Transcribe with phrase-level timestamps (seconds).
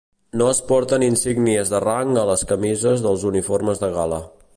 [0.39, 4.19] No es porten insígnies de rang a les camises dels uniformes de gala.